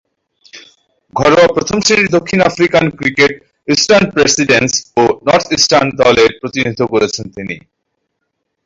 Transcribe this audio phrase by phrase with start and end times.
[1.13, 3.35] ঘরোয়া প্রথম-শ্রেণীর দক্ষিণ আফ্রিকান ক্রিকেটে
[3.67, 7.55] ইস্টার্ন প্রভিন্স ও নর্থ ইস্টার্ন দলের প্রতিনিধিত্ব করেছেন তিনি।